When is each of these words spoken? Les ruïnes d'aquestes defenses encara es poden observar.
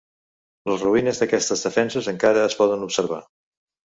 Les 0.71 0.85
ruïnes 0.85 1.19
d'aquestes 1.23 1.61
defenses 1.67 2.09
encara 2.15 2.47
es 2.47 2.57
poden 2.63 2.89
observar. 2.89 3.23